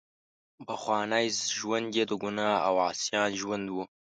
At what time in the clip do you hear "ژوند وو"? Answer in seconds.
3.41-3.83